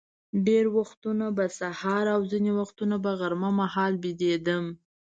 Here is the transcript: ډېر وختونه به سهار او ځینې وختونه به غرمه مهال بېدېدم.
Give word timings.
ډېر 0.45 0.65
وختونه 0.77 1.25
به 1.37 1.45
سهار 1.59 2.05
او 2.15 2.21
ځینې 2.31 2.51
وختونه 2.59 2.95
به 3.03 3.11
غرمه 3.19 3.49
مهال 3.61 3.93
بېدېدم. 4.03 4.65